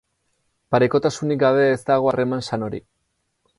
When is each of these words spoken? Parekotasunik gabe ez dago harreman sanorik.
Parekotasunik 0.75 1.41
gabe 1.45 1.67
ez 1.75 1.77
dago 1.91 2.11
harreman 2.13 2.45
sanorik. 2.51 2.87